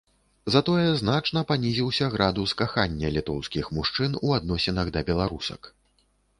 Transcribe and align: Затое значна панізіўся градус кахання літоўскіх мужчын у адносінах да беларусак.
Затое 0.53 0.85
значна 1.01 1.43
панізіўся 1.51 2.09
градус 2.15 2.55
кахання 2.63 3.13
літоўскіх 3.19 3.71
мужчын 3.79 4.19
у 4.25 4.35
адносінах 4.41 4.93
да 4.99 5.07
беларусак. 5.15 5.75